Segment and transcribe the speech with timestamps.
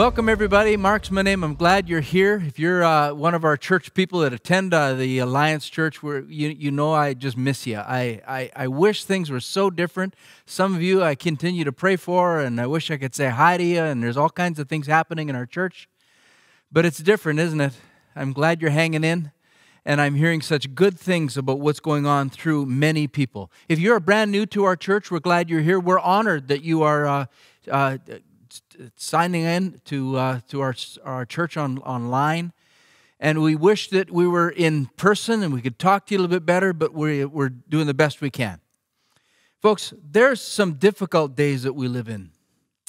[0.00, 0.78] Welcome, everybody.
[0.78, 1.44] Mark's my name.
[1.44, 2.42] I'm glad you're here.
[2.46, 6.20] If you're uh, one of our church people that attend uh, the Alliance Church, where
[6.20, 7.76] you, you know I just miss you.
[7.76, 10.14] I, I, I wish things were so different.
[10.46, 13.58] Some of you I continue to pray for, and I wish I could say hi
[13.58, 15.86] to you, and there's all kinds of things happening in our church.
[16.72, 17.74] But it's different, isn't it?
[18.16, 19.32] I'm glad you're hanging in,
[19.84, 23.52] and I'm hearing such good things about what's going on through many people.
[23.68, 25.78] If you're brand new to our church, we're glad you're here.
[25.78, 27.06] We're honored that you are.
[27.06, 27.26] Uh,
[27.70, 27.98] uh
[28.96, 32.52] signing in to, uh, to our, our church on, online.
[33.18, 36.22] And we wish that we were in person and we could talk to you a
[36.22, 38.60] little bit better, but we, we're doing the best we can.
[39.60, 42.30] Folks, there's some difficult days that we live in,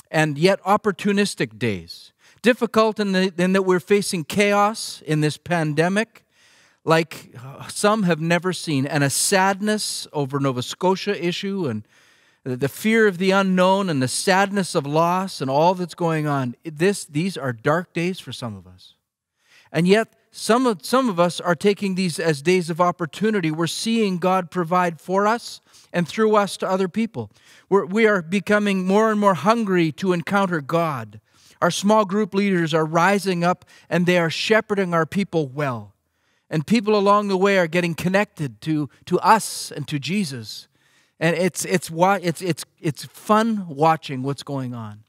[0.09, 2.14] and yet opportunistic days.
[2.42, 6.25] Difficult in, the, in that we're facing chaos in this pandemic
[6.84, 11.88] like uh, some have never seen, and a sadness over Nova Scotia issue and
[12.44, 16.56] the fear of the unknown and the sadness of loss and all that's going on.
[16.64, 18.95] This, these are dark days for some of us.
[19.72, 23.52] And yet, some of, some of us are taking these as days of opportunity.
[23.52, 25.62] We're seeing God provide for us
[25.94, 27.30] and through us to other people.
[27.69, 31.19] We're, we are becoming more and more hungry to encounter God.
[31.62, 35.94] Our small group leaders are rising up and they are shepherding our people well.
[36.50, 40.67] And people along the way are getting connected to, to us and to Jesus
[41.22, 45.03] and it's it's it's it's it's fun watching what's going on.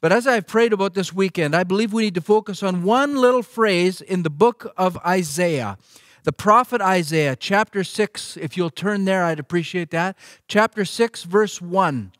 [0.00, 3.16] But as I've prayed about this weekend, I believe we need to focus on one
[3.16, 5.78] little phrase in the book of Isaiah.
[6.24, 10.16] The prophet Isaiah, chapter 6, if you'll turn there, I'd appreciate that.
[10.48, 12.12] Chapter 6, verse 1.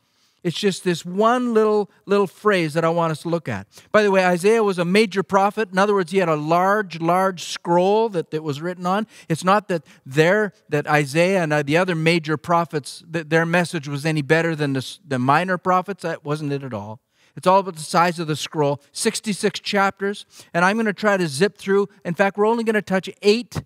[0.42, 3.66] It's just this one little little phrase that I want us to look at.
[3.92, 5.70] By the way, Isaiah was a major prophet.
[5.70, 9.06] In other words, he had a large, large scroll that, that was written on.
[9.28, 13.86] It's not that there that Isaiah and uh, the other major prophets that their message
[13.86, 16.02] was any better than the, the minor prophets.
[16.02, 17.00] That wasn't it at all.
[17.36, 18.80] It's all about the size of the scroll.
[18.92, 21.88] 66 chapters, and I'm going to try to zip through.
[22.04, 23.62] In fact, we're only going to touch eight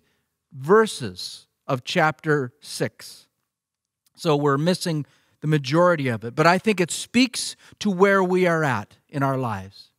[0.51, 3.27] verses of chapter 6.
[4.15, 5.05] So we're missing
[5.41, 9.23] the majority of it, but I think it speaks to where we are at in
[9.23, 9.91] our lives.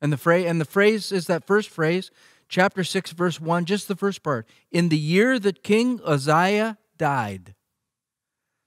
[0.00, 2.10] And the phrase, and the phrase is that first phrase,
[2.48, 4.46] chapter 6, verse 1, just the first part.
[4.70, 7.54] In the year that King Uzziah died,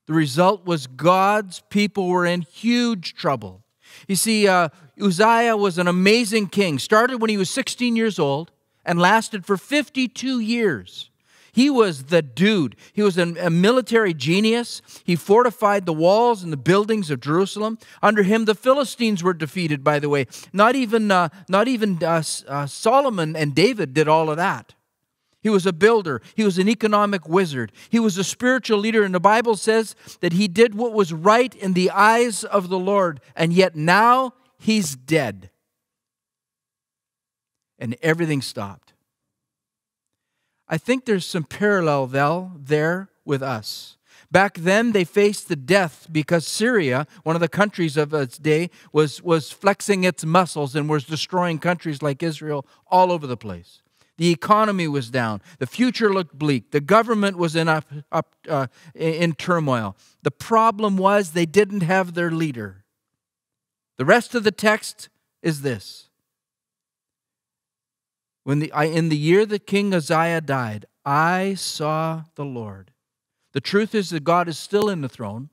[0.07, 3.63] the result was God's people were in huge trouble.
[4.07, 4.69] You see, uh,
[5.01, 8.51] Uzziah was an amazing king, started when he was 16 years old
[8.85, 11.09] and lasted for 52 years.
[11.53, 12.75] He was the dude.
[12.93, 14.81] He was a, military genius.
[15.03, 17.77] He fortified the walls and the buildings of Jerusalem.
[18.01, 20.25] Under him, the Philistines were defeated, by the way.
[20.51, 24.73] Not even, uh, not even uh, uh, Solomon and David did all of that.
[25.41, 26.23] He was a builder.
[26.35, 27.71] He was an economic wizard.
[27.89, 29.03] He was a spiritual leader.
[29.03, 32.79] And the Bible says that he did what was right in the eyes of the
[32.79, 33.19] Lord.
[33.35, 35.51] And yet now he's dead.
[37.77, 38.82] And everything stopped.
[40.67, 43.97] I think there's some parallel there with us.
[44.31, 48.71] Back then, they faced the death because Syria, one of the countries of its day,
[48.91, 53.83] was, was flexing its muscles and was destroying countries like Israel all over the place.
[54.17, 55.41] The economy was down.
[55.59, 56.71] The future looked bleak.
[56.71, 59.95] The government was in, up, up, uh, in turmoil.
[60.23, 62.85] The problem was they didn't have their leader.
[63.97, 65.09] The rest of the text
[65.41, 66.09] is this
[68.43, 72.91] when the, I, in the year that King Uzziah died, I saw the Lord.
[73.53, 75.49] The truth is that God is still in the throne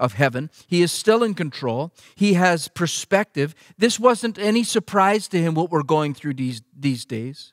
[0.00, 0.50] of heaven.
[0.66, 1.92] He is still in control.
[2.14, 3.54] He has perspective.
[3.78, 7.52] This wasn't any surprise to him what we're going through these, these days.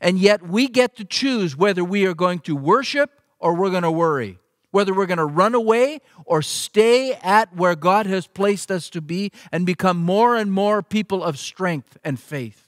[0.00, 3.82] And yet we get to choose whether we are going to worship or we're going
[3.82, 4.38] to worry,
[4.70, 9.00] whether we're going to run away or stay at where God has placed us to
[9.00, 12.65] be and become more and more people of strength and faith.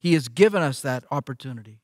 [0.00, 1.78] He has given us that opportunity.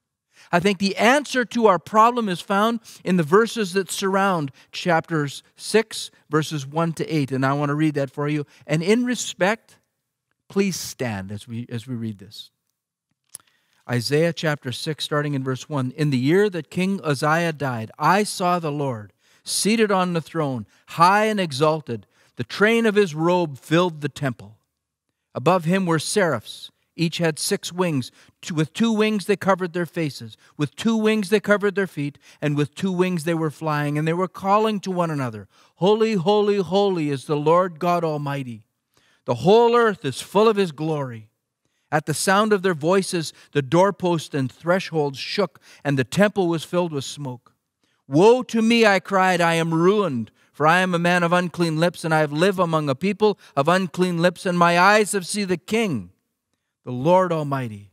[0.50, 5.42] I think the answer to our problem is found in the verses that surround chapters
[5.56, 7.32] 6, verses 1 to 8.
[7.32, 8.44] And I want to read that for you.
[8.66, 9.78] And in respect,
[10.48, 12.50] please stand as we, as we read this.
[13.88, 15.92] Isaiah chapter 6, starting in verse 1.
[15.96, 19.12] In the year that King Uzziah died, I saw the Lord
[19.44, 22.06] seated on the throne, high and exalted.
[22.34, 24.56] The train of his robe filled the temple.
[25.34, 26.70] Above him were seraphs.
[26.96, 28.10] Each had six wings.
[28.52, 30.36] With two wings they covered their faces.
[30.56, 32.18] With two wings they covered their feet.
[32.40, 33.98] And with two wings they were flying.
[33.98, 35.46] And they were calling to one another
[35.76, 38.64] Holy, holy, holy is the Lord God Almighty.
[39.26, 41.28] The whole earth is full of his glory.
[41.92, 46.64] At the sound of their voices, the doorposts and thresholds shook, and the temple was
[46.64, 47.52] filled with smoke.
[48.08, 51.78] Woe to me, I cried, I am ruined, for I am a man of unclean
[51.78, 55.26] lips, and I have lived among a people of unclean lips, and my eyes have
[55.26, 56.10] seen the King
[56.86, 57.90] the Lord Almighty.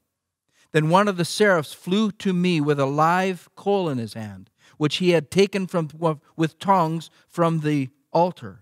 [0.72, 4.52] Then one of the seraphs flew to me with a live coal in his hand,
[4.78, 5.90] which he had taken from,
[6.38, 8.62] with tongs from the altar.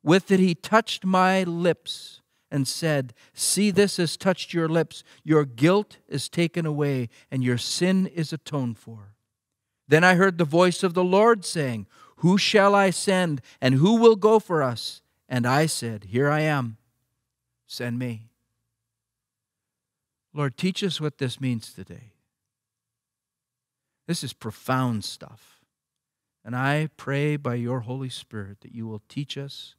[0.00, 2.20] With it he touched my lips
[2.52, 5.02] and said, See, this has touched your lips.
[5.24, 9.14] Your guilt is taken away, and your sin is atoned for.
[9.88, 11.88] Then I heard the voice of the Lord saying,
[12.18, 15.02] Who shall I send, and who will go for us?
[15.28, 16.76] And I said, Here I am.
[17.66, 18.28] Send me.
[20.34, 22.12] Lord, teach us what this means today.
[24.08, 25.60] This is profound stuff.
[26.44, 29.76] And I pray by your Holy Spirit that you will teach us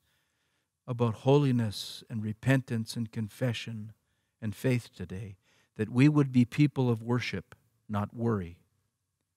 [0.87, 3.91] about holiness and repentance and confession
[4.41, 5.35] and faith today,
[5.75, 7.53] that we would be people of worship,
[7.89, 8.57] not worry,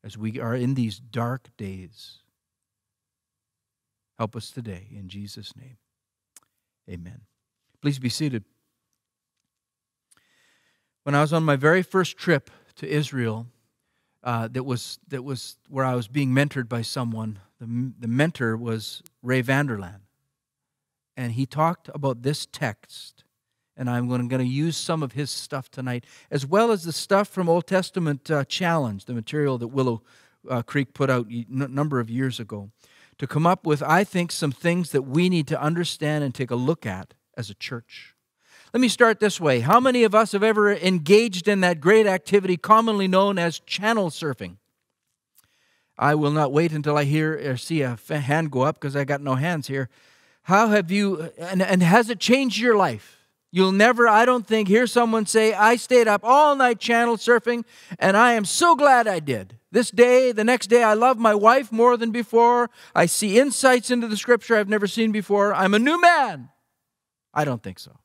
[0.05, 2.19] as we are in these dark days.
[4.19, 5.79] Help us today, in Jesus' name.
[6.89, 7.23] Amen.
[7.83, 8.45] Please be seated.
[11.09, 13.47] When I was on my very first trip to Israel,
[14.23, 17.39] uh, that was that was where I was being mentored by someone.
[17.59, 20.01] The, the mentor was Ray Vander Laan,
[21.17, 23.25] and he talked about this text.
[23.75, 27.29] And I'm going to use some of his stuff tonight, as well as the stuff
[27.29, 30.03] from Old Testament uh, Challenge, the material that Willow
[30.47, 32.71] uh, Creek put out a number of years ago,
[33.17, 36.51] to come up with, I think, some things that we need to understand and take
[36.51, 38.15] a look at as a church.
[38.73, 39.61] Let me start this way.
[39.61, 44.11] How many of us have ever engaged in that great activity commonly known as channel
[44.11, 44.57] surfing?
[45.99, 49.05] I will not wait until I hear or see a hand go up because I
[49.05, 49.89] got no hands here.
[50.43, 53.17] How have you, and, and has it changed your life?
[53.51, 57.65] You'll never, I don't think, hear someone say, I stayed up all night channel surfing
[57.99, 59.57] and I am so glad I did.
[59.73, 62.69] This day, the next day, I love my wife more than before.
[62.95, 65.55] I see insights into the scripture I've never seen before.
[65.55, 66.51] I'm a new man.
[67.33, 67.99] I don't think so.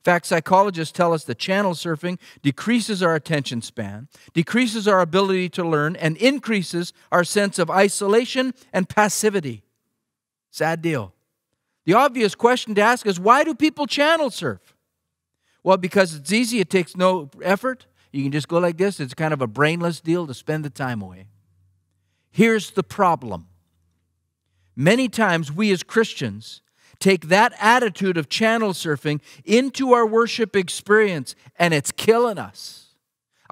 [0.00, 5.50] In fact, psychologists tell us that channel surfing decreases our attention span, decreases our ability
[5.50, 9.62] to learn, and increases our sense of isolation and passivity.
[10.50, 11.12] Sad deal.
[11.84, 14.74] The obvious question to ask is why do people channel surf?
[15.62, 17.84] Well, because it's easy, it takes no effort.
[18.10, 19.00] You can just go like this.
[19.00, 21.26] It's kind of a brainless deal to spend the time away.
[22.30, 23.48] Here's the problem
[24.74, 26.62] many times we as Christians
[27.00, 32.94] take that attitude of channel surfing into our worship experience, and it's killing us.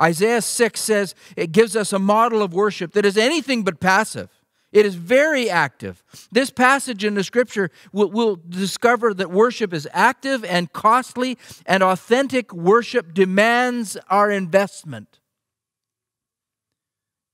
[0.01, 4.31] Isaiah 6 says it gives us a model of worship that is anything but passive.
[4.71, 6.05] It is very active.
[6.31, 11.83] This passage in the scripture will, will, discover that worship is active and costly, and
[11.83, 15.21] authentic worship demands our investment.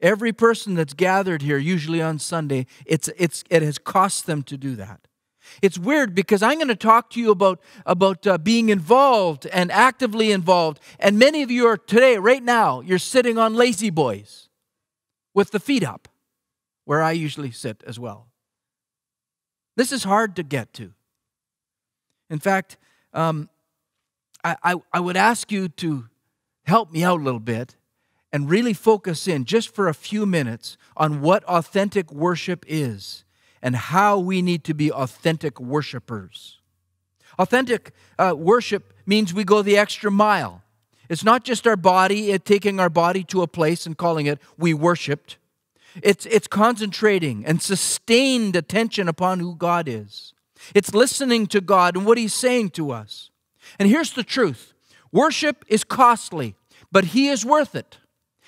[0.00, 4.56] Every person that's gathered here, usually on Sunday, it's, it's, it has cost them to
[4.56, 5.08] do that.
[5.62, 9.70] It's weird because I'm going to talk to you about, about uh, being involved and
[9.70, 10.80] actively involved.
[10.98, 14.48] And many of you are today, right now, you're sitting on lazy boys
[15.34, 16.08] with the feet up,
[16.84, 18.28] where I usually sit as well.
[19.76, 20.92] This is hard to get to.
[22.30, 22.76] In fact,
[23.12, 23.48] um,
[24.42, 26.08] I, I, I would ask you to
[26.64, 27.76] help me out a little bit
[28.32, 33.23] and really focus in just for a few minutes on what authentic worship is
[33.64, 36.58] and how we need to be authentic worshipers.
[37.38, 40.62] Authentic uh, worship means we go the extra mile.
[41.08, 44.38] It's not just our body, it, taking our body to a place and calling it
[44.58, 45.38] we worshiped.
[46.02, 50.34] It's, it's concentrating and sustained attention upon who God is.
[50.74, 53.30] It's listening to God and what He's saying to us.
[53.78, 54.74] And here's the truth
[55.10, 56.54] worship is costly,
[56.92, 57.96] but He is worth it.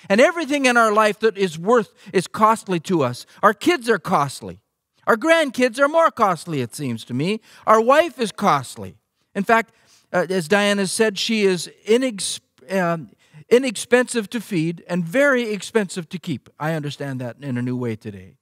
[0.09, 3.25] And everything in our life that is worth is costly to us.
[3.41, 4.61] Our kids are costly.
[5.07, 7.39] Our grandkids are more costly, it seems to me.
[7.65, 8.97] Our wife is costly.
[9.33, 9.73] In fact,
[10.11, 13.09] uh, as Diana said, she is inex- um,
[13.49, 16.49] inexpensive to feed and very expensive to keep.
[16.59, 18.33] I understand that in a new way today.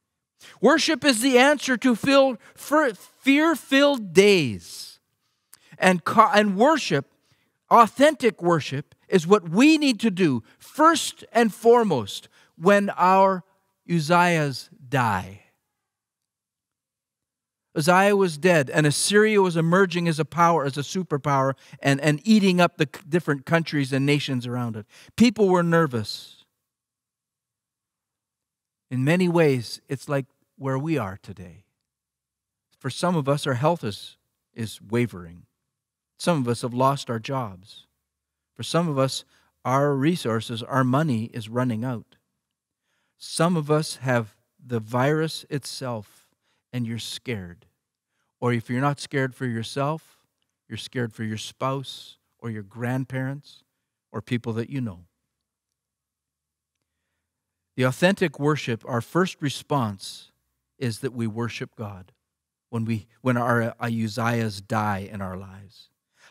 [0.60, 5.00] Worship is the answer to fear filled days.
[5.78, 7.12] And, and worship,
[7.70, 13.44] authentic worship, is what we need to do first and foremost when our
[13.88, 15.45] Uzziahs die.
[17.76, 22.22] Uzziah was dead, and Assyria was emerging as a power, as a superpower, and, and
[22.24, 24.86] eating up the different countries and nations around it.
[25.18, 26.46] People were nervous.
[28.90, 30.26] In many ways, it's like
[30.58, 31.66] where we are today.
[32.80, 34.16] For some of us, our health is,
[34.54, 35.46] is wavering.
[36.18, 37.88] Some of us have lost our jobs.
[38.56, 39.26] For some of us,
[39.66, 42.16] our resources, our money is running out.
[43.18, 46.25] Some of us have the virus itself
[46.76, 47.66] and you're scared.
[48.42, 50.18] Or if you're not scared for yourself,
[50.68, 53.64] you're scared for your spouse or your grandparents
[54.12, 55.06] or people that you know.
[57.78, 60.34] The authentic worship, our first response
[60.78, 62.12] is that we worship God
[62.72, 65.88] when, we, when our uh, Uzziahs die in our lives.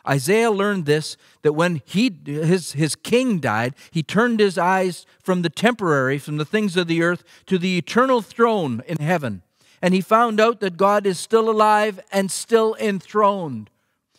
[0.06, 5.40] Isaiah learned this that when he, his, his king died, he turned his eyes from
[5.40, 9.40] the temporary, from the things of the earth, to the eternal throne in heaven.
[9.84, 13.68] And he found out that God is still alive and still enthroned.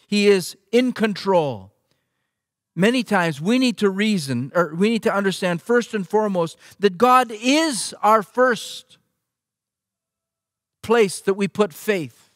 [0.05, 1.71] He is in control.
[2.75, 6.99] Many times we need to reason, or we need to understand first and foremost that
[6.99, 8.99] God is our first
[10.83, 12.29] place that we put faith.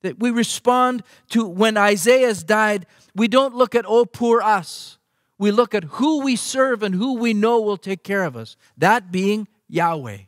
[0.00, 4.96] That we respond to when Uzziahs died, we don't look at, oh, poor us.
[5.36, 8.56] We look at who we serve and who we know will take care of us,
[8.78, 10.27] that being Yahweh.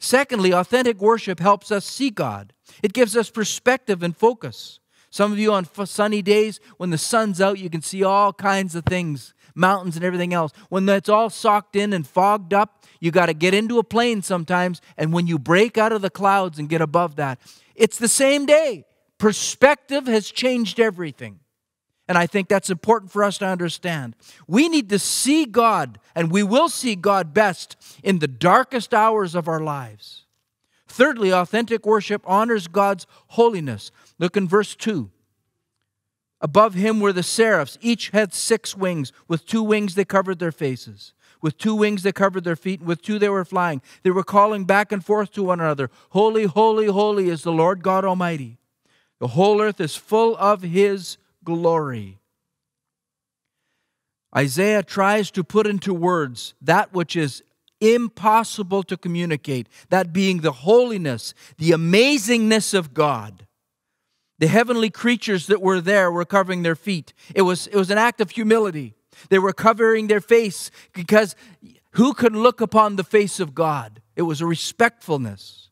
[0.00, 4.80] Secondly, authentic worship helps us see God, it gives us perspective and focus.
[5.12, 8.76] Some of you on sunny days, when the sun's out, you can see all kinds
[8.76, 10.52] of things, mountains and everything else.
[10.68, 14.22] When it's all socked in and fogged up, you got to get into a plane
[14.22, 14.80] sometimes.
[14.96, 17.40] And when you break out of the clouds and get above that,
[17.74, 18.86] it's the same day.
[19.18, 21.40] Perspective has changed everything.
[22.10, 24.16] And I think that's important for us to understand.
[24.48, 29.36] We need to see God, and we will see God best in the darkest hours
[29.36, 30.26] of our lives.
[30.88, 33.92] Thirdly, authentic worship honors God's holiness.
[34.18, 35.08] Look in verse 2.
[36.40, 37.78] Above him were the seraphs.
[37.80, 39.12] Each had six wings.
[39.28, 41.12] With two wings they covered their faces.
[41.40, 43.82] With two wings they covered their feet, and with two they were flying.
[44.02, 47.84] They were calling back and forth to one another Holy, holy, holy is the Lord
[47.84, 48.58] God Almighty.
[49.20, 52.18] The whole earth is full of his glory.
[54.36, 57.42] Isaiah tries to put into words that which is
[57.80, 63.46] impossible to communicate, that being the holiness, the amazingness of God.
[64.38, 67.12] The heavenly creatures that were there were covering their feet.
[67.34, 68.94] It was, it was an act of humility.
[69.28, 71.36] They were covering their face because
[71.92, 74.00] who could look upon the face of God?
[74.16, 75.69] It was a respectfulness.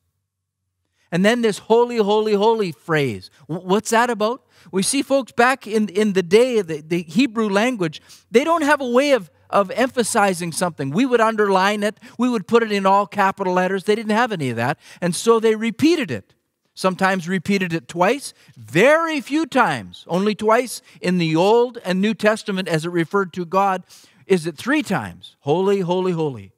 [1.11, 3.31] And then this holy, holy, holy phrase.
[3.47, 4.45] What's that about?
[4.71, 8.81] We see folks back in, in the day the, the Hebrew language, they don't have
[8.81, 10.91] a way of, of emphasizing something.
[10.91, 13.85] We would underline it, we would put it in all capital letters.
[13.85, 14.79] They didn't have any of that.
[15.01, 16.35] And so they repeated it
[16.79, 22.69] sometimes repeated it twice, very few times, only twice in the Old and New Testament
[22.69, 23.83] as it referred to God,
[24.29, 26.53] is it three times holy, holy, holy.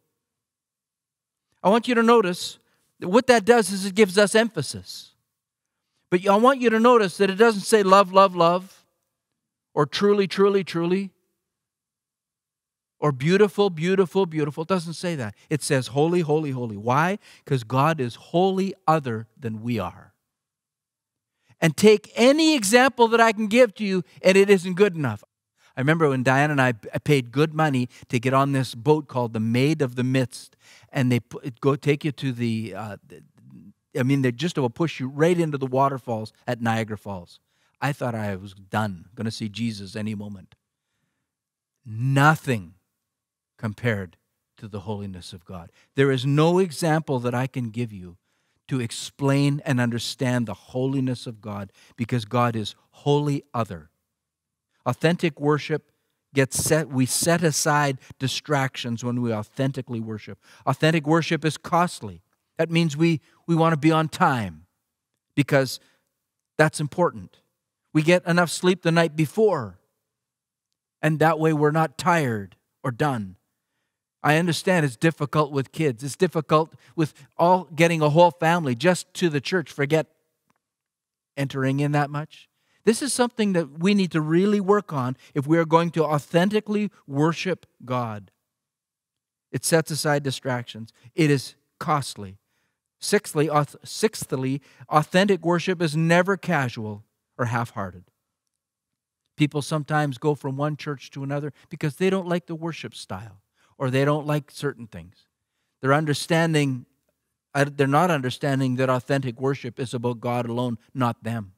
[1.62, 2.58] I want you to notice
[3.02, 5.12] what that does is it gives us emphasis.
[6.10, 8.84] But I want you to notice that it doesn't say love, love, love,
[9.74, 11.10] or truly, truly, truly,
[12.98, 14.62] or beautiful, beautiful, beautiful.
[14.62, 15.34] It doesn't say that.
[15.48, 16.76] It says holy, holy, holy.
[16.76, 17.18] Why?
[17.44, 20.10] Because God is wholly other than we are
[21.60, 25.22] and take any example that I can give to you, and it isn't good enough.
[25.80, 29.32] I remember when Diane and I paid good money to get on this boat called
[29.32, 30.54] the Maid of the Mist,
[30.92, 32.96] and they put, go take you to the, uh,
[33.98, 37.40] I mean, they just will push you right into the waterfalls at Niagara Falls.
[37.80, 40.54] I thought I was done, going to see Jesus any moment.
[41.86, 42.74] Nothing
[43.56, 44.18] compared
[44.58, 45.72] to the holiness of God.
[45.96, 48.18] There is no example that I can give you
[48.68, 53.89] to explain and understand the holiness of God because God is wholly other.
[54.86, 55.90] Authentic worship
[56.34, 60.38] gets set, we set aside distractions when we authentically worship.
[60.66, 62.22] Authentic worship is costly.
[62.58, 64.66] That means we, we want to be on time
[65.34, 65.80] because
[66.58, 67.40] that's important.
[67.92, 69.78] We get enough sleep the night before,
[71.02, 73.36] and that way we're not tired or done.
[74.22, 76.04] I understand it's difficult with kids.
[76.04, 79.72] It's difficult with all getting a whole family just to the church.
[79.72, 80.06] Forget
[81.36, 82.49] entering in that much.
[82.84, 86.04] This is something that we need to really work on if we are going to
[86.04, 88.30] authentically worship God.
[89.52, 90.92] It sets aside distractions.
[91.14, 92.38] It is costly.
[93.00, 93.48] Sixthly,
[93.82, 97.04] sixthly, authentic worship is never casual
[97.38, 98.04] or half-hearted.
[99.36, 103.40] People sometimes go from one church to another because they don't like the worship style
[103.78, 105.26] or they don't like certain things.
[105.80, 106.84] They're understanding,
[107.54, 111.54] uh, they're not understanding that authentic worship is about God alone, not them.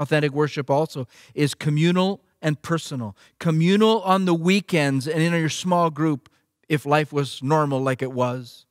[0.00, 3.14] Authentic worship also is communal and personal.
[3.38, 6.30] Communal on the weekends and in your small group
[6.68, 8.64] if life was normal like it was.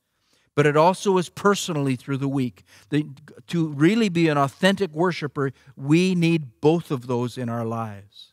[0.55, 2.63] But it also is personally through the week.
[2.89, 3.05] The,
[3.47, 8.28] to really be an authentic worshiper, we need both of those in our lives.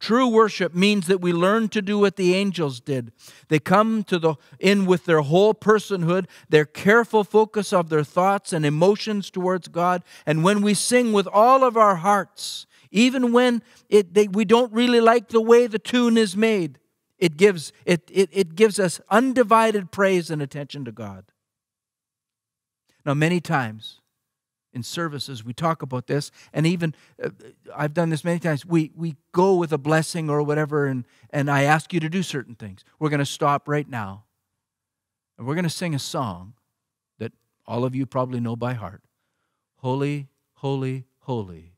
[0.00, 3.12] True worship means that we learn to do what the angels did.
[3.48, 8.52] They come to the in with their whole personhood, their careful focus of their thoughts
[8.52, 13.62] and emotions towards God, and when we sing with all of our hearts, even when
[13.88, 16.78] it, they, we don't really like the way the tune is made,
[17.18, 21.24] It gives, it, it, it gives us undivided praise and attention to God.
[23.04, 23.97] Now, many times
[24.72, 27.30] in services, we talk about this, and even uh,
[27.74, 28.66] I've done this many times.
[28.66, 32.22] We, we go with a blessing or whatever, and, and I ask you to do
[32.22, 32.84] certain things.
[32.98, 34.24] We're going to stop right now,
[35.36, 36.54] and we're going to sing a song
[37.18, 37.32] that
[37.66, 39.02] all of you probably know by heart
[39.76, 41.72] Holy, Holy, Holy.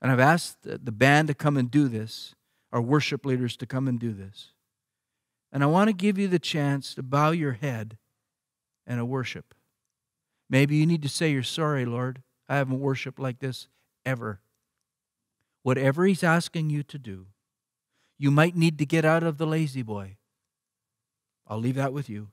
[0.00, 2.34] And I've asked the band to come and do this,
[2.72, 4.48] our worship leaders to come and do this.
[5.52, 7.98] And I want to give you the chance to bow your head
[8.86, 9.54] and a worship.
[10.52, 12.22] Maybe you need to say you're sorry, Lord.
[12.46, 13.68] I haven't worshiped like this
[14.04, 14.42] ever.
[15.62, 17.28] Whatever He's asking you to do,
[18.18, 20.18] you might need to get out of the lazy boy.
[21.48, 22.28] I'll leave that with you.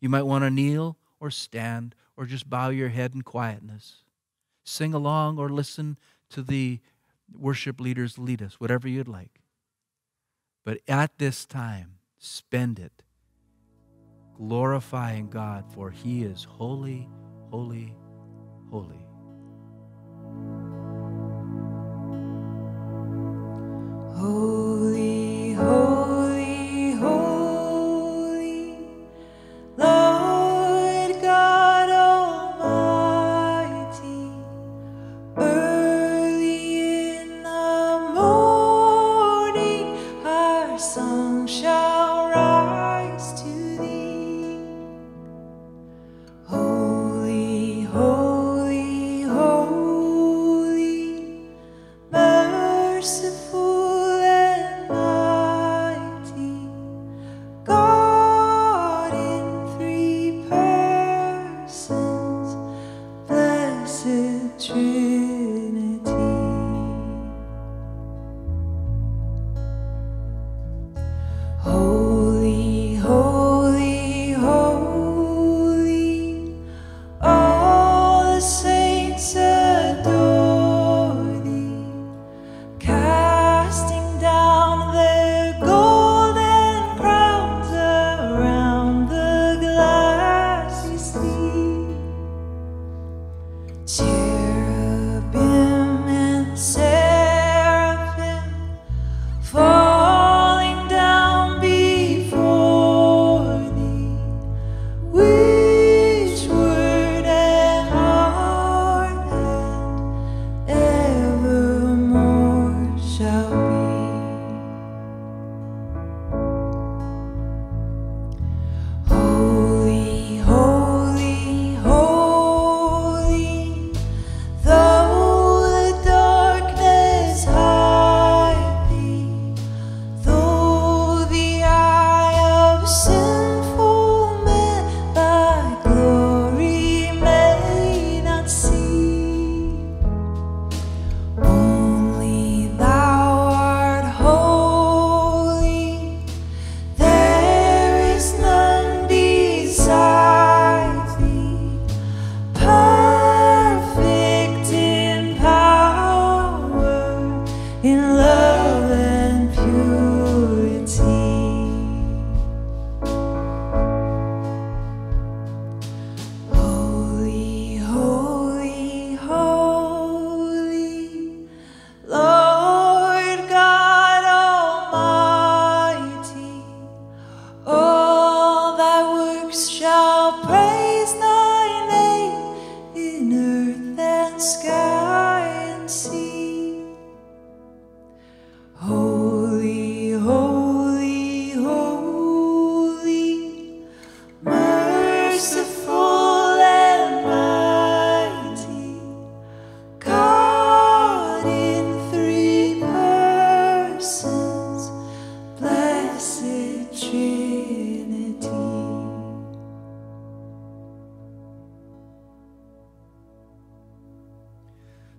[0.00, 3.96] You might want to kneel or stand or just bow your head in quietness.
[4.64, 5.98] Sing along or listen
[6.30, 6.80] to the
[7.38, 9.42] worship leaders lead us, whatever you'd like.
[10.64, 13.02] But at this time, spend it
[14.38, 17.10] glorifying God, for He is holy,
[17.52, 17.94] holy,
[18.70, 18.96] holy.
[24.16, 25.91] Holy, holy,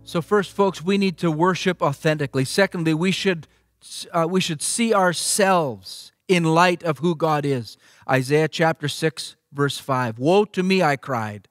[0.05, 2.45] So first, folks, we need to worship authentically.
[2.45, 3.47] Secondly, we should
[4.11, 7.77] uh, we should see ourselves in light of who God is.
[8.07, 10.19] Isaiah chapter six, verse five.
[10.19, 11.47] Woe to me, I cried,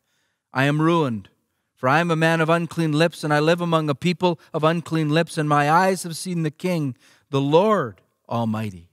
[0.52, 1.28] I am ruined,
[1.74, 4.62] for I am a man of unclean lips, and I live among a people of
[4.62, 6.96] unclean lips, and my eyes have seen the King,
[7.30, 8.91] the Lord Almighty.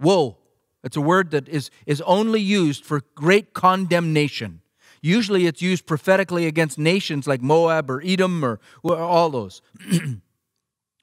[0.00, 0.38] Woe.
[0.82, 4.60] It's a word that is, is only used for great condemnation.
[5.00, 9.60] Usually it's used prophetically against nations like Moab or Edom or, or all those.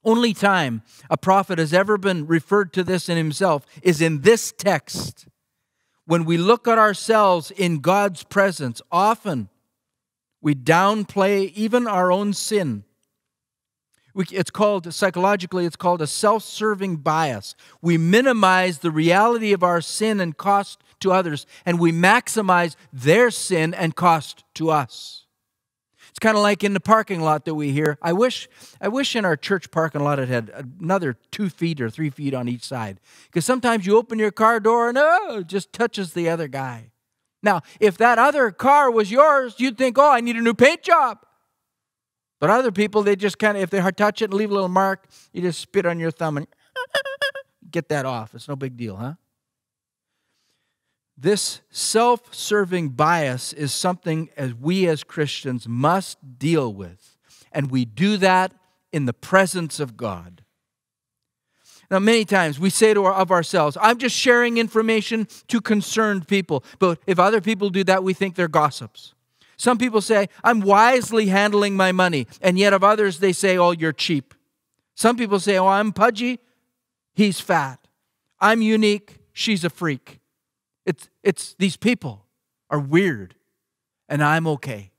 [0.03, 4.51] Only time a prophet has ever been referred to this in himself is in this
[4.51, 5.27] text.
[6.05, 9.49] When we look at ourselves in God's presence, often
[10.41, 12.83] we downplay even our own sin.
[14.13, 17.55] We, it's called, psychologically, it's called a self serving bias.
[17.81, 23.31] We minimize the reality of our sin and cost to others, and we maximize their
[23.31, 25.25] sin and cost to us.
[26.09, 27.97] It's kind of like in the parking lot that we hear.
[28.01, 28.49] I wish,
[28.81, 32.33] I wish in our church parking lot it had another two feet or three feet
[32.33, 32.99] on each side.
[33.27, 36.91] Because sometimes you open your car door and oh, it just touches the other guy.
[37.41, 40.83] Now, if that other car was yours, you'd think, oh, I need a new paint
[40.83, 41.19] job.
[42.41, 44.67] But other people, they just kind of, if they touch it and leave a little
[44.67, 46.47] mark, you just spit on your thumb and
[47.71, 48.33] get that off.
[48.33, 49.13] It's no big deal, huh?
[51.15, 57.15] This self serving bias is something as we as Christians must deal with.
[57.51, 58.53] And we do that
[58.91, 60.43] in the presence of God.
[61.91, 66.27] Now, many times we say to our, of ourselves, I'm just sharing information to concerned
[66.27, 66.63] people.
[66.79, 69.13] But if other people do that, we think they're gossips.
[69.61, 72.25] Some people say, I'm wisely handling my money.
[72.41, 74.33] And yet, of others, they say, Oh, you're cheap.
[74.95, 76.39] Some people say, Oh, I'm pudgy.
[77.13, 77.87] He's fat.
[78.39, 79.19] I'm unique.
[79.33, 80.19] She's a freak.
[80.87, 82.25] It's, it's these people
[82.71, 83.35] are weird,
[84.09, 84.93] and I'm okay.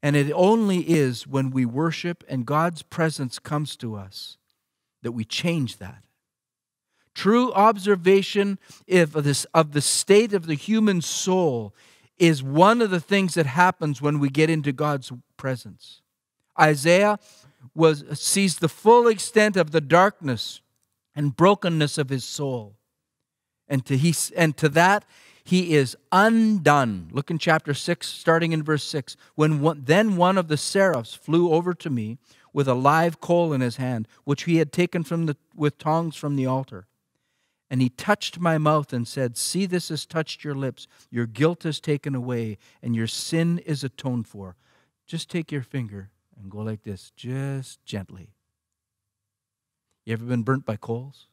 [0.00, 4.36] And it only is when we worship and God's presence comes to us
[5.02, 6.04] that we change that.
[7.14, 11.74] True observation of, this, of the state of the human soul
[12.20, 16.02] is one of the things that happens when we get into God's presence.
[16.60, 17.18] Isaiah
[17.74, 20.60] was, sees the full extent of the darkness
[21.16, 22.76] and brokenness of his soul.
[23.66, 25.04] And to, he, and to that,
[25.42, 27.08] he is undone.
[27.10, 29.16] Look in chapter 6, starting in verse 6.
[29.34, 32.18] When one, then one of the seraphs flew over to me
[32.52, 36.16] with a live coal in his hand, which he had taken from the, with tongs
[36.16, 36.86] from the altar.
[37.70, 40.88] And he touched my mouth and said, See, this has touched your lips.
[41.10, 44.56] Your guilt is taken away, and your sin is atoned for.
[45.06, 48.34] Just take your finger and go like this, just gently.
[50.04, 51.26] You ever been burnt by coals?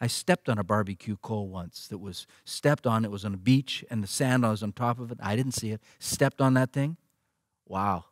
[0.00, 3.04] I stepped on a barbecue coal once that was stepped on.
[3.04, 5.18] It was on a beach, and the sand was on top of it.
[5.20, 5.82] I didn't see it.
[5.98, 6.96] Stepped on that thing.
[7.66, 8.04] Wow.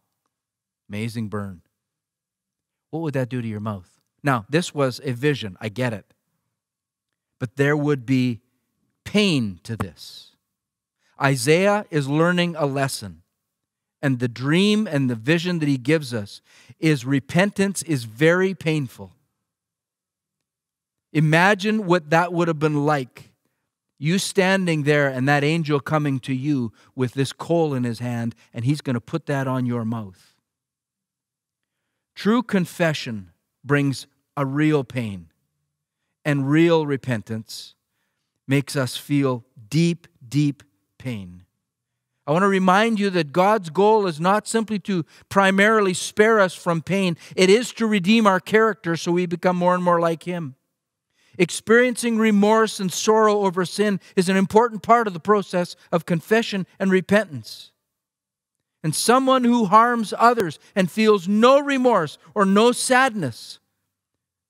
[0.88, 1.62] Amazing burn.
[2.90, 4.00] What would that do to your mouth?
[4.22, 5.56] Now, this was a vision.
[5.60, 6.12] I get it.
[7.38, 8.40] But there would be
[9.04, 10.32] pain to this.
[11.20, 13.22] Isaiah is learning a lesson.
[14.02, 16.40] And the dream and the vision that he gives us
[16.78, 19.12] is repentance is very painful.
[21.12, 23.30] Imagine what that would have been like.
[23.98, 28.34] You standing there and that angel coming to you with this coal in his hand,
[28.52, 30.34] and he's going to put that on your mouth.
[32.14, 33.30] True confession
[33.64, 35.30] brings a real pain,
[36.26, 37.76] and real repentance
[38.48, 40.64] makes us feel deep, deep
[40.98, 41.44] pain.
[42.26, 46.52] I want to remind you that God's goal is not simply to primarily spare us
[46.52, 50.24] from pain, it is to redeem our character so we become more and more like
[50.24, 50.56] Him.
[51.38, 56.66] Experiencing remorse and sorrow over sin is an important part of the process of confession
[56.80, 57.70] and repentance.
[58.82, 63.60] And someone who harms others and feels no remorse or no sadness,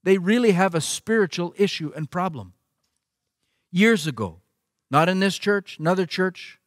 [0.07, 2.53] they really have a spiritual issue and problem.
[3.73, 4.39] Years ago,
[4.89, 6.61] not in this church, another church,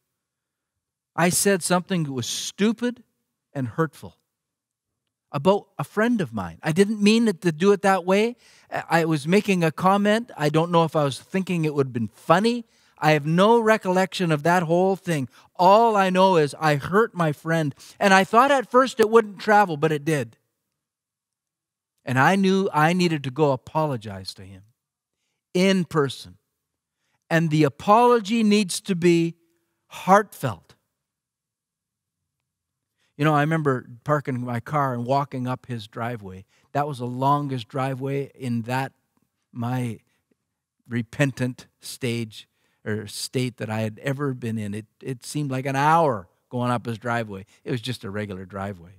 [1.16, 3.02] I said something that was stupid
[3.54, 4.18] and hurtful
[5.32, 6.60] about a friend of mine.
[6.62, 8.36] I didn't mean to do it that way.
[8.90, 10.32] I was making a comment.
[10.36, 12.66] I don't know if I was thinking it would have been funny.
[12.98, 15.30] I have no recollection of that whole thing.
[15.56, 19.40] All I know is I hurt my friend, and I thought at first it wouldn't
[19.40, 20.36] travel, but it did.
[22.10, 24.64] And I knew I needed to go apologize to him
[25.54, 26.40] in person.
[27.30, 29.36] And the apology needs to be
[29.90, 30.74] heartfelt.
[33.16, 36.46] You know, I remember parking my car and walking up his driveway.
[36.72, 38.92] That was the longest driveway in that
[39.54, 40.00] my
[40.88, 42.48] repentant stage
[42.84, 44.74] or state that I had ever been in.
[44.74, 47.46] It, it seemed like an hour going up his driveway.
[47.64, 48.99] It was just a regular driveway.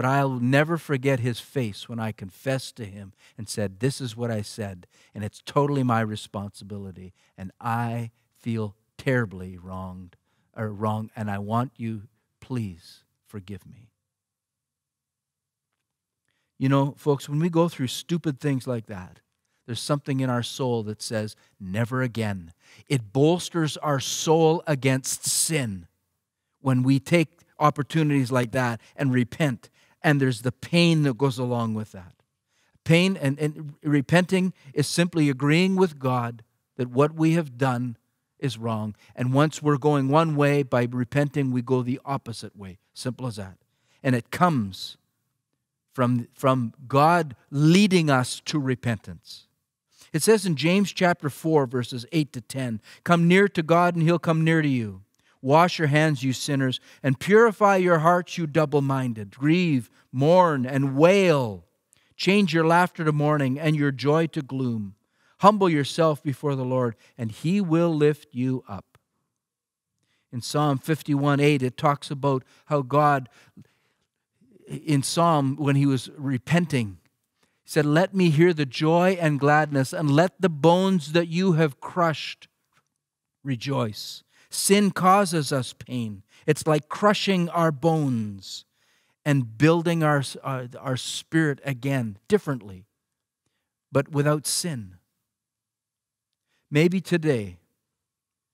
[0.00, 4.16] But I'll never forget his face when I confessed to him and said, This is
[4.16, 10.16] what I said, and it's totally my responsibility, and I feel terribly wronged
[10.56, 12.04] or wrong, and I want you
[12.40, 13.90] please forgive me.
[16.58, 19.20] You know, folks, when we go through stupid things like that,
[19.66, 22.54] there's something in our soul that says, never again.
[22.88, 25.88] It bolsters our soul against sin
[26.62, 29.68] when we take opportunities like that and repent
[30.02, 32.14] and there's the pain that goes along with that.
[32.84, 36.42] Pain and, and repenting is simply agreeing with God
[36.76, 37.96] that what we have done
[38.38, 38.96] is wrong.
[39.14, 42.78] And once we're going one way, by repenting, we go the opposite way.
[42.94, 43.58] Simple as that.
[44.02, 44.96] And it comes
[45.92, 49.46] from, from God leading us to repentance.
[50.12, 54.02] It says in James chapter 4, verses 8 to 10 Come near to God, and
[54.02, 55.02] he'll come near to you.
[55.42, 59.36] Wash your hands, you sinners, and purify your hearts, you double minded.
[59.38, 61.64] Grieve, mourn, and wail.
[62.16, 64.94] Change your laughter to mourning and your joy to gloom.
[65.38, 68.98] Humble yourself before the Lord, and he will lift you up.
[70.30, 73.30] In Psalm 51 8, it talks about how God,
[74.68, 76.98] in Psalm, when he was repenting,
[77.64, 81.52] he said, Let me hear the joy and gladness, and let the bones that you
[81.52, 82.48] have crushed
[83.42, 84.22] rejoice.
[84.50, 86.22] Sin causes us pain.
[86.46, 88.64] It's like crushing our bones
[89.24, 92.86] and building our, our, uh, our spirit again differently,
[93.92, 94.96] but without sin.
[96.70, 97.58] Maybe today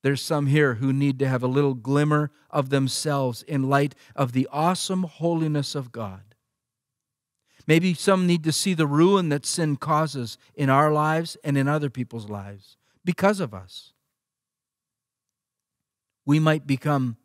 [0.02, 4.32] there's some here who need to have a little glimmer of themselves in light of
[4.32, 6.34] the awesome holiness of God.
[7.66, 11.66] Maybe some need to see the ruin that sin causes in our lives and in
[11.66, 13.92] other people's lives because of us
[16.26, 17.16] we might become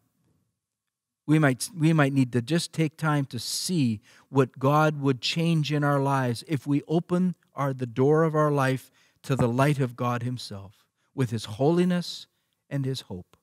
[1.27, 5.71] we might we might need to just take time to see what God would change
[5.71, 8.91] in our lives if we open our the door of our life
[9.23, 12.27] to the light of God himself with his holiness
[12.69, 13.37] and his hope.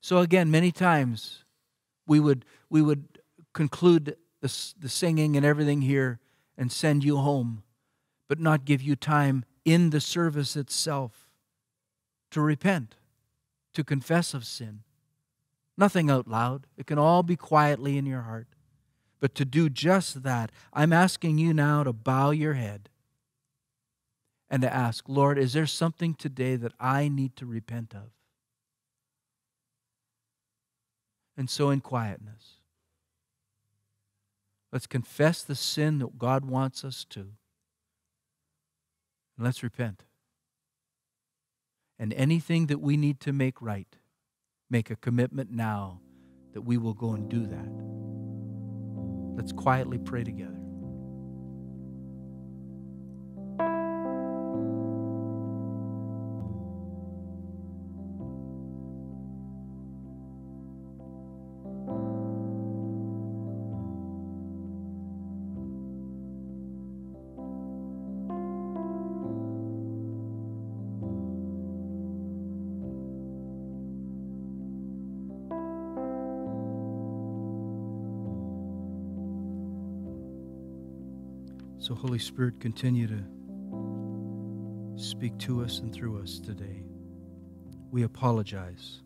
[0.00, 1.44] So again, many times
[2.06, 3.18] we would we would
[3.52, 6.18] conclude the, the singing and everything here
[6.58, 7.62] and send you home,
[8.28, 11.30] but not give you time in the service itself
[12.30, 12.96] to repent
[13.74, 14.80] to confess of sin.
[15.76, 18.46] Nothing out loud, it can all be quietly in your heart.
[19.20, 22.88] But to do just that, I'm asking you now to bow your head
[24.50, 28.10] and to ask, Lord, is there something today that I need to repent of?
[31.36, 32.60] And so, in quietness,
[34.72, 37.20] let's confess the sin that God wants us to.
[37.20, 40.04] And let's repent
[42.04, 43.96] and anything that we need to make right,
[44.68, 46.02] make a commitment now
[46.52, 47.66] that we will go and do that.
[49.38, 50.63] Let's quietly pray together.
[82.04, 83.24] Holy Spirit, continue to
[85.02, 86.84] speak to us and through us today.
[87.90, 89.00] We apologize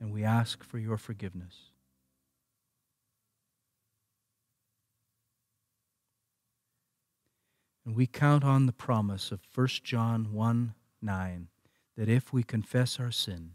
[0.00, 1.54] and we ask for your forgiveness.
[7.86, 11.48] And we count on the promise of 1 John 1 9
[11.96, 13.52] that if we confess our sin,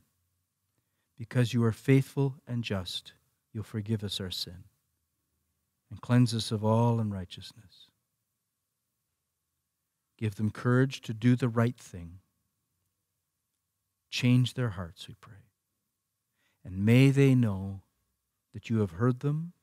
[1.18, 3.12] because you are faithful and just,
[3.52, 4.64] you'll forgive us our sin
[5.92, 7.89] and cleanse us of all unrighteousness.
[10.20, 12.20] Give them courage to do the right thing.
[14.10, 15.46] Change their hearts, we pray.
[16.66, 17.84] And may they know
[18.54, 19.54] that you have heard them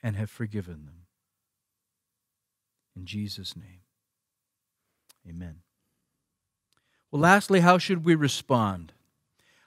[0.00, 1.06] and have forgiven them.
[2.94, 3.80] In Jesus' name,
[5.28, 5.56] amen.
[7.10, 8.92] Well, lastly, how should we respond?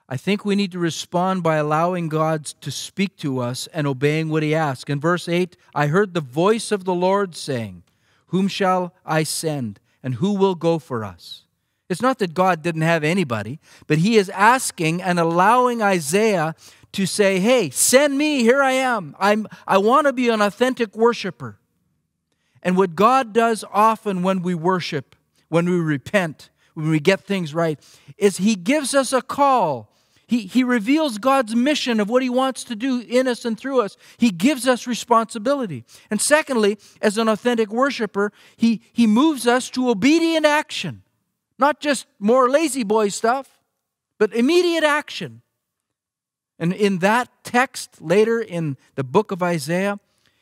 [0.08, 4.30] I think we need to respond by allowing God to speak to us and obeying
[4.30, 4.89] what He asks.
[4.89, 7.84] In verse 8, I heard the voice of the Lord saying,
[8.27, 9.80] Whom shall I send?
[10.03, 11.43] And who will go for us?
[11.89, 16.55] It's not that God didn't have anybody, but He is asking and allowing Isaiah
[16.93, 19.15] to say, Hey, send me, here I am.
[19.19, 21.59] I'm, I want to be an authentic worshiper.
[22.63, 25.15] And what God does often when we worship,
[25.49, 27.79] when we repent, when we get things right,
[28.17, 29.90] is He gives us a call
[30.31, 33.81] he, he reveals God's mission of what He wants to do in us and through
[33.81, 33.97] us.
[34.15, 35.83] He gives us responsibility.
[36.09, 41.03] And secondly, as an authentic worshiper, He, he moves us to obedient action.
[41.59, 43.59] Not just more lazy boy stuff,
[44.17, 45.41] but immediate action.
[46.57, 49.99] And in that text, later in the book of Isaiah,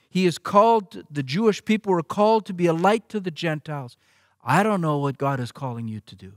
[0.08, 3.97] he is called, the Jewish people were called to be a light to the Gentiles.
[4.43, 6.34] I don't know what God is calling you to do,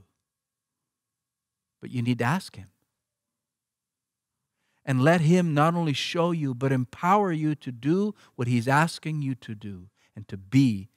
[1.81, 2.69] but you need to ask Him.
[4.85, 9.21] And let Him not only show you, but empower you to do what He's asking
[9.21, 10.89] you to do and to be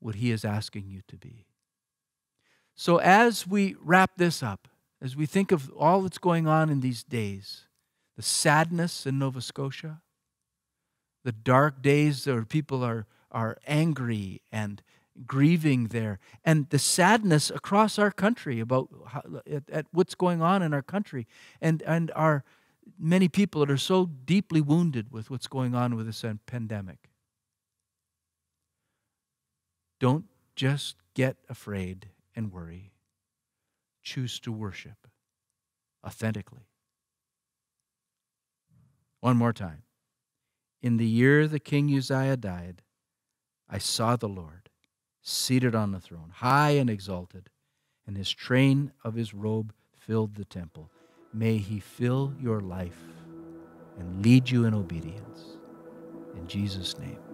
[0.00, 1.46] what He is asking you to be.
[2.74, 4.68] So, as we wrap this up,
[5.00, 7.64] as we think of all that's going on in these days,
[8.16, 10.00] the sadness in Nova Scotia,
[11.24, 14.82] the dark days where people are, are angry and
[15.26, 20.62] grieving there, and the sadness across our country about how, at, at what's going on
[20.62, 21.26] in our country,
[21.60, 22.44] and, and our
[22.98, 27.10] many people that are so deeply wounded with what's going on with this pandemic.
[30.00, 32.92] Don't just get afraid and worry.
[34.02, 35.08] Choose to worship
[36.06, 36.68] authentically.
[39.20, 39.82] One more time.
[40.80, 42.82] In the year the king Uzziah died,
[43.68, 44.70] I saw the Lord
[45.20, 47.50] seated on the throne, high and exalted,
[48.06, 50.90] and his train of his robe filled the temple.
[51.32, 52.98] May he fill your life
[53.98, 55.58] and lead you in obedience.
[56.36, 57.27] In Jesus' name.